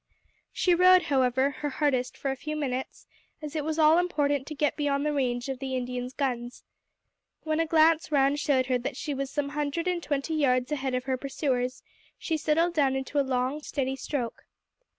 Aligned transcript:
She 0.51 0.73
rowed, 0.73 1.03
however, 1.03 1.51
her 1.59 1.69
hardest 1.69 2.17
for 2.17 2.31
a 2.31 2.35
few 2.35 2.55
minutes, 2.55 3.05
as 3.39 3.55
it 3.55 3.63
was 3.63 3.77
all 3.77 3.99
important 3.99 4.47
to 4.47 4.55
get 4.55 4.75
beyond 4.75 5.05
the 5.05 5.13
range 5.13 5.47
of 5.47 5.59
the 5.59 5.75
Indians' 5.75 6.15
guns. 6.15 6.63
When 7.43 7.59
a 7.59 7.67
glance 7.67 8.11
round 8.11 8.39
showed 8.39 8.65
her 8.65 8.79
that 8.79 8.97
she 8.97 9.13
was 9.13 9.29
some 9.29 9.49
hundred 9.49 9.87
and 9.87 10.01
twenty 10.01 10.33
yards 10.33 10.71
ahead 10.71 10.95
of 10.95 11.03
her 11.03 11.17
pursuers, 11.17 11.83
she 12.17 12.35
settled 12.35 12.73
down 12.73 12.95
into 12.95 13.19
a 13.19 13.21
long 13.21 13.61
steady 13.61 13.95
stroke. 13.95 14.45